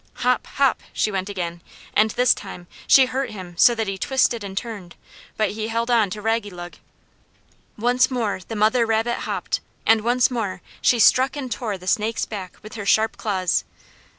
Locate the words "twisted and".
3.99-4.57